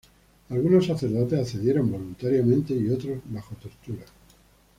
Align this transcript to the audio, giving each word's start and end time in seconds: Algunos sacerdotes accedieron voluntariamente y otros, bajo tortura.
Algunos 0.49 0.87
sacerdotes 0.87 1.39
accedieron 1.41 1.91
voluntariamente 1.91 2.73
y 2.73 2.89
otros, 2.89 3.19
bajo 3.25 3.53
tortura. 3.57 4.03